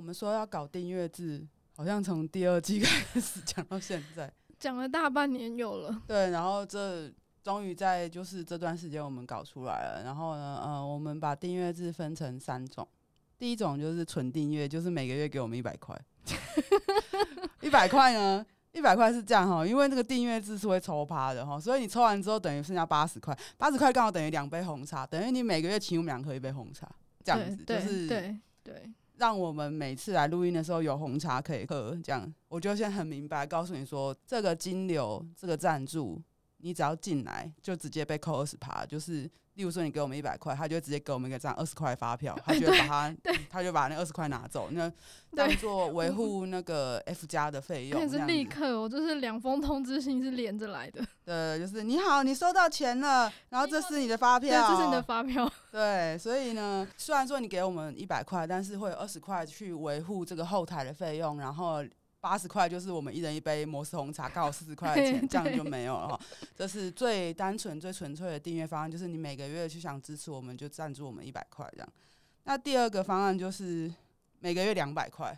[0.00, 6.02] 我们说要搞订阅制，好像从第二季开始讲到现在，讲了大半年有了。
[6.06, 7.12] 对，然后这
[7.42, 10.02] 终于在就是这段时间我们搞出来了。
[10.02, 12.88] 然后呢，呃，我们把订阅制分成三种，
[13.38, 15.94] 第一种就是纯订阅，就是每个月给我们一百块。
[17.60, 18.46] 一百块呢？
[18.72, 26.90] 一百块是这样哈，因为那个订阅制是会抽趴的哈，所以你抽完之后等于剩下八十块，八十块刚好等于两杯红茶，等于你每个月请我们两个喝一杯红茶，
[27.22, 36.20] 这样子就是对对，让我们每次来录音的时候有红茶可以喝，这样我就先很明白告诉你说，这个金流这个赞助，
[36.56, 39.30] 你只要进来就直接被扣二十趴，就是。
[39.60, 43.14] 例如说，你给我们一百块，他就直接给我们一个这样二十块发票， 他就把它，
[43.50, 44.90] 他就把那二十块拿走，那
[45.36, 48.08] 当做维护那个 F 加的费用。
[48.08, 51.04] 是立刻，我就是两封通知信是连着来的。
[51.26, 55.52] 对，就是你好，你收到钱了，然后这是你的发票，这是你的发票。
[55.70, 61.84] 对，所以呢，虽然说你给我们一百块，但是会有二十块去维护这个后台的费用，然后。
[62.20, 66.20] 八十块就是我们一人一杯摩斯红茶，刚好四十 块的钱，这样就没有了哈。
[66.54, 71.88] 这是最单纯、最纯粹的订阅方案，就是你每个月去想支持我们，就赞助我们一百块这样。
[72.44, 73.92] 那第二个方案就是
[74.38, 75.36] 每个月两百块，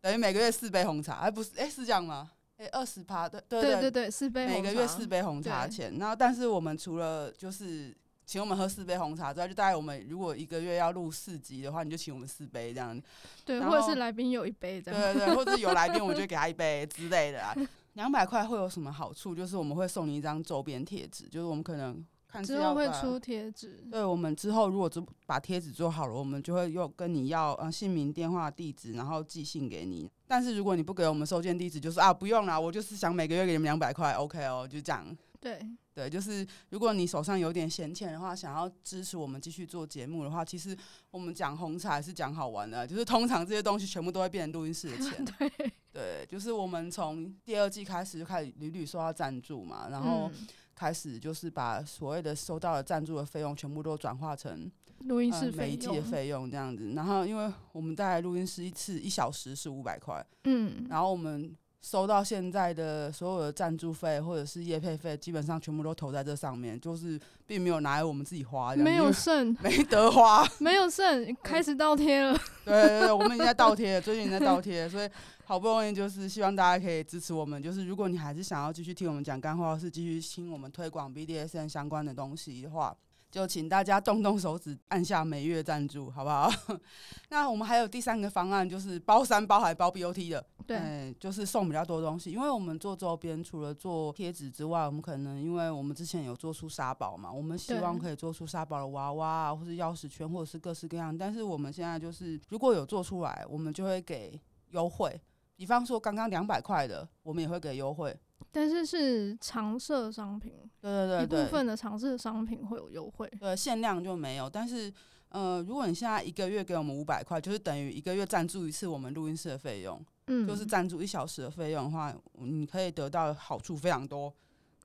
[0.00, 2.30] 等于每个月四杯红茶，哎，不是，哎，是这样吗？
[2.58, 5.96] 哎，二十趴，对对对对对，四杯红茶，每个月四杯红茶钱。
[5.98, 7.96] 然后，但是我们除了就是。
[8.28, 13.00] 请我们喝四杯红茶之外，就大概我们如果一个月要录四集的话，你就请我们四杯这样。
[13.42, 15.00] 对，或者是来宾有一杯这样。
[15.00, 17.54] 对对对，或者是 有来宾，我们就给他一杯之类的啊。
[17.94, 19.34] 两百块会有什么好处？
[19.34, 23.82] 就是我们会送你一张周边贴纸，就是我们可能看之后会出贴纸。
[23.90, 30.06] 对，我们之后如果就把贴纸做好了，我们就会又跟你要呃姓名、电话、地址，然后寄信给你。
[30.26, 35.16] 但是如果你不给我们收件地址，就是啊不用啦，我就是想每个月给你们两百块，OK 哦，就这样。
[35.40, 35.60] 对。
[35.94, 40.76] 对，就是如果你手上有点闲钱的话，想要支持我们继续做节目的话，其实
[41.10, 45.24] 我们讲红茶还是讲好玩的，就是通常这些东西全部都会变成录音室的钱。
[45.36, 50.30] 对，对，就是我们从第二季开始就开始屡屡收到赞助嘛，然后
[50.72, 54.70] 开始就是把所谓的收到的赞助的费用全部都转化成
[55.00, 56.92] 录音室、呃、每一季的费用这样子。
[56.94, 61.52] 然后因为我们在录音室一次一小时是五百块，嗯，然后我们。
[61.80, 72.36] 收到现在的所有的赞助费或者是业配费，基本上全部都投在这上面，就是并没有拿来我们自己花，没有剩， 没得花，没有剩， 开始倒贴了。
[72.64, 75.08] 对对对，我们已经在倒贴了，最近已经在倒贴，所以
[75.44, 82.94] 好不容易就是希望大家可以支持我们，就是如果你还是想要继续听我们讲干货，或是继续听我们推广 BDSN 相关的东西的话。
[83.30, 86.50] 就请大家动动手指，按下每月赞助，好不好？
[87.28, 92.30] 那我们还有第三个方案，就是包山包海包 BOT 的，对、欸，就是送比较多东西。
[92.30, 101.16] 因为我们做周边，除了做贴纸之外，我们可能因为我们之前有做出沙宝嘛，我们希望可以做出沙宝的娃娃啊，或是钥匙圈，或者是各式各样。
[101.16, 104.40] 但是我们现在就是，如果有做出来，我们就会给
[104.70, 105.20] 优惠。
[105.54, 108.18] 比方说，刚刚两百块的，我们也会给优惠。
[108.50, 114.48] 但是是常设商品，对对对，对，一部分的常设商品会有优惠，对，限量就没有。
[114.48, 114.92] 但是，
[115.28, 124.32] 呃，如果你现在一个月给我们五百块，就是等于一个月赞助一次我们录音室的费用，嗯，就是赞助一小时的费用的话，你可以得到好处非常多。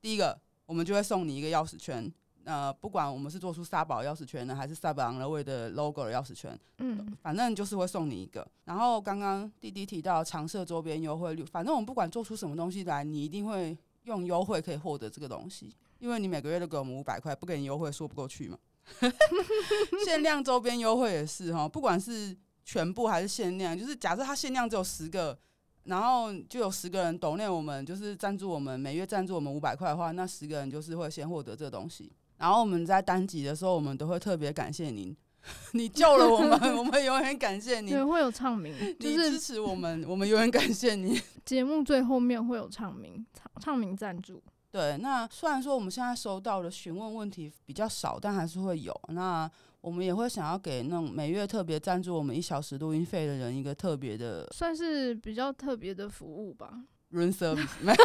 [0.01, 2.11] 第一个，我们就会送你一个钥匙圈。
[2.45, 8.45] 呃，不管我们是做出沙宝钥匙圈呢，还是萨博朗的味的 logo 的钥匙圈，嗯，反正就是会送你一个。
[8.65, 18.57] 然后刚刚弟弟提到常设周边优惠率，反正我们不管做出什么东西来，你一定会用优惠可以获得这个东西，因为你每个月都给我们五百块，不给你优惠说不过去嘛。
[20.03, 25.37] 限量周边优惠也是哈，不管是全部还是限量，就是假设它限量只有十个，
[25.85, 32.11] 然后就有十个人懂内我们，就是赞助我们每月赞助我们五百块的话，那十个人就是会先获得这个东西。
[32.43, 35.15] 然后我们在单集的时候，我们都会特别感谢您，
[35.71, 37.89] 你救了我们， 我们永远感谢你。
[37.91, 41.17] 对，会有唱名，就是支持我们，我们永远感谢你。
[41.45, 44.43] 节目最后面会有唱名，唱唱名赞助。
[44.71, 48.93] 对，那虽然说我们现在收到的询问问题比较少，但还是会有。
[49.07, 56.83] 那我们也会想要给那种每月特别赞助我们一小时录音费的人一个特别的，算是比较特别的服务吧。
[57.13, 57.69] Room service，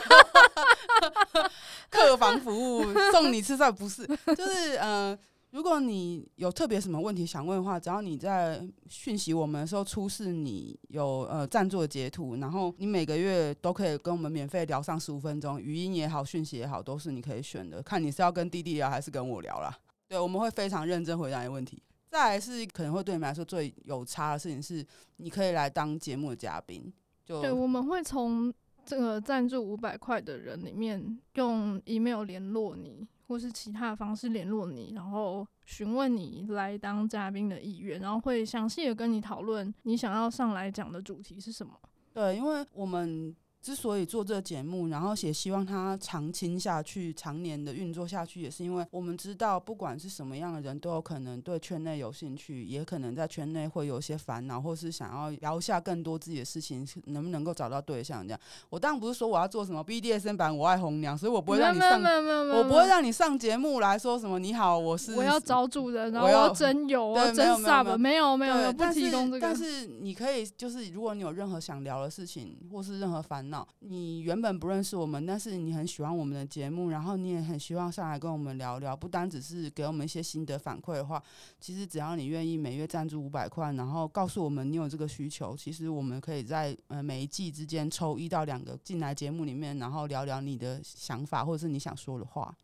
[1.91, 4.07] 客房服务送你吃饭不是，
[4.37, 5.19] 就是呃，
[5.51, 19.75] 如果你有特别什么问题想问的话，只要你在讯息我们的时候出示你有呃赞助的截图，然后你每个月都可以跟我们免费聊上十五分钟，语音也好，讯息也好，都是你可以选的，看你是要跟弟弟聊还是跟我聊啦。
[20.07, 21.83] 对，我们会非常认真回答你问题。
[22.11, 24.85] 再来是可能会对你们来说最有差的事情是，
[25.17, 26.93] 你可以来当节目的嘉宾。
[27.25, 28.53] 就对，我们会从。
[28.89, 41.75] 这个赞助五百块的人里面，用 email 联络你，或是其他方式联络你，然后询问你来当嘉宾的意愿，然后会详细的跟你讨论你想要上来讲的主题是什么。
[42.15, 43.37] 对，因为我们。
[43.61, 58.27] 之所以做这个节目，然后也希望它长青下去、常年的运作下去，也是因为我们知道，不管是什么样的人，都有可能对圈内有兴趣，也可能在圈内会有一些烦恼，或是想要聊下更多自己的事情，能不能够找到对象？
[58.27, 58.41] 这样，
[58.71, 73.67] 我当然不是说我要做什么 BDSM 版我爱红娘，所以我不会让你上，我不会让你上节目来说什么你好，我是我要找主人，然后我要真有，我要真 sub，没有没有没有不提供这个，但是你可以就是如果你有任何想聊的事情，或是任何烦恼。
[73.81, 81.23] 你原本不认识我们，但是你很喜欢我们的节目，然后你也很希望上来跟我们聊聊，不单只是给我们一些心得反馈的话，
[81.61, 92.55] 其实只要你愿意每月赞助五百块，然后告诉我们你有这个需求，其实我们可以在呃每一季之间抽一到两个进来节目里面，然后聊聊你的想法或者是你想说的话。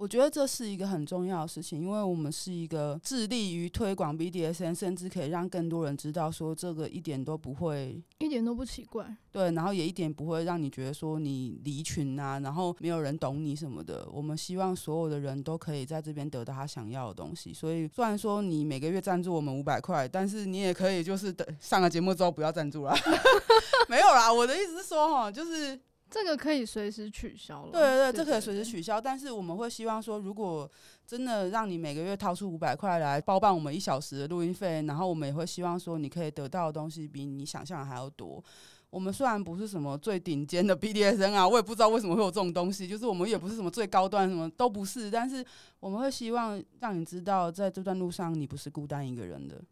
[0.00, 9.14] 我觉得这是一个很重要的事情，因为我们是一个致力于推广 BDSN，甚至可以让更多人知道说这个一点都不会，一点都不奇怪。
[9.30, 14.08] 对，然后也一点不会让你觉得说你离群啊，然后没有人懂你什么的。
[14.10, 17.52] 我们希望所有的人都可以在这边得到他想要的东西。
[17.52, 22.96] 所以虽然说你每个月赞助我们五百块，但是你也可以就是等上了节目之后不要赞助了。
[23.86, 25.78] 没有啦，我的意思是说哈，就是。
[26.10, 27.70] 这个可以随时取消了。
[27.70, 29.00] 对对对，这可以随时取消。
[29.00, 30.68] 但是我们会希望说，如果
[31.06, 38.42] 真的让你每个月掏出五百块来包办我们一小时的录音费，然后我们也会希望说，你可以得到的东西比你想象的还要多。
[38.90, 45.08] 我们虽然不是什么最顶尖的 BDSN 啊，我也不知道为什么会有这种东西，就是我们也不是什么最高端，什么都不是。
[45.08, 45.44] 但是
[45.78, 49.62] 我们会希望让你知道，在这段路上你不是孤单一个人的。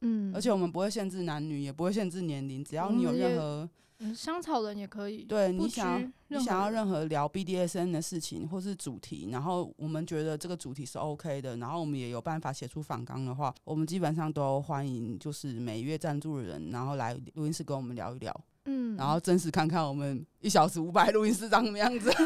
[0.00, 3.70] 嗯，而且我们不会限制男女，也不会限制年龄，只要你有任何。
[4.00, 5.24] 嗯，香草人也可以。
[5.24, 18.44] 对，你想要你想要任何聊 BDSN 的事情或是主题，然后我们觉得这个主题是 OK 的，然后我们也有办法写出反纲的话，我们基本上都欢迎，就是每月赞助的人，然后来录音室跟我们聊一聊。
[18.66, 22.10] 嗯，然后真实看看我们一小时五百录音室长什么样子。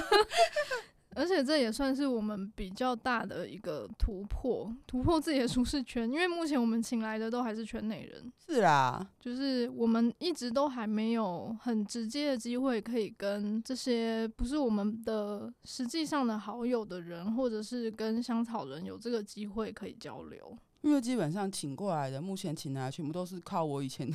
[1.19, 6.09] 而且这也算是我们比较大的一个突破，突破自己的舒适圈。
[6.09, 20.57] 因为目前我们请来的都还是圈内人，是啊，就是我们一直都还没有很直接的机会可以跟这些不是我们的实际上的好友的人，或者是跟香草人有这个机会可以交流。
[20.89, 24.11] 因为基本上请过来的，目前请来的全部都是靠我以前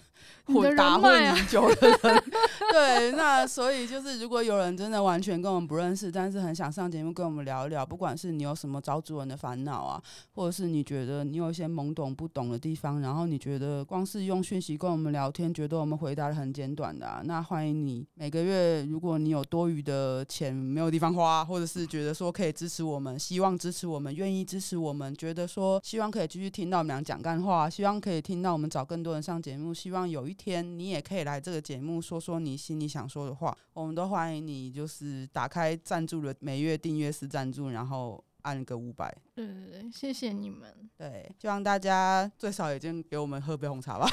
[0.46, 2.24] 混 打混很久的人，啊、
[2.74, 10.02] 对，那所以就是如果有人真的完全跟我们不认识，但是很想上节目跟我们聊一聊，不管是你有什么找主人的烦恼啊，
[10.34, 26.50] 或者是你觉得你有一些懵懂不懂的地方，然后你觉得光是用讯息跟我们聊天，觉得我们回答的很简短的，啊，那欢迎你每个月，如果你有多余的钱没有地方花，或者是觉得说可以支持我们，希望支持我们，愿意支持我们，觉得说希望可以继续。
[26.54, 29.74] 听到我们俩讲干话，希望可以听到我们找更多人上节目。
[29.74, 33.58] 希望有一天你也可以来这个节目，说说你心里想说的话。
[33.74, 39.16] 我们都欢迎你，就是打开赞助的每月订阅式赞助，然后按个五百。
[39.34, 40.90] 对对对，谢谢你们。
[40.98, 44.08] 对，希望大家最少已经给我们喝杯红茶吧。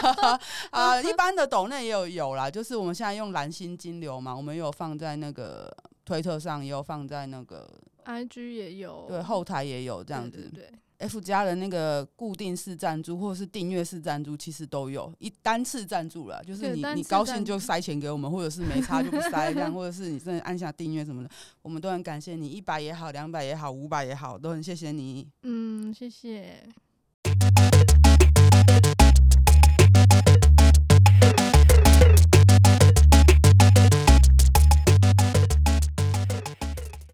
[0.70, 5.74] 啊，一般的抖内也有有啦，就是我们现在用蓝心金流嘛，我们有放在那个
[6.04, 7.70] 推特上，也有放在那个
[8.06, 10.50] IG 也有，对，后台也有这样子。
[10.52, 10.78] 对，对，对。
[11.00, 21.30] F 加的那个固定式赞助或者是订阅式赞助，其实都有一单次赞助了，就是你你高兴就塞钱给我们，或者是没差就不塞 这样，或者是你真的按下订阅什么的，
[21.62, 25.26] 我们都很感谢你，一百也好，两百也好，五百也好，都很谢谢你。
[25.42, 26.62] 嗯，谢谢。